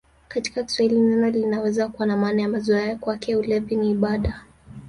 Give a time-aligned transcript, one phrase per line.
[0.27, 4.41] Katika Kiswahili neno linaweza kuwa na maana ya mazoea: "Kwake ulevi ni ibada".